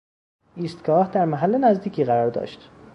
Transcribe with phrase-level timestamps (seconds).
[0.55, 2.69] ایستگاه در محل نزدیکی قرار داشت.